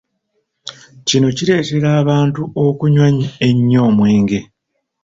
Kino 1.07 1.27
kireetera 1.37 1.89
abantu 2.01 2.41
okunywa 2.65 3.07
ennyo 3.47 3.79
omwenge. 3.89 4.39